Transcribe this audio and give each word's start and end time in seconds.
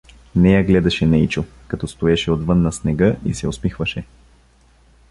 Нея 0.35 0.63
гледаше 0.63 1.05
Нейчо, 1.05 1.45
като 1.67 1.87
стоеше 1.87 2.31
отвън 2.31 2.61
на 2.61 2.71
снега, 2.71 3.15
и 3.25 3.33
се 3.33 3.47
усмихваше. 3.47 4.05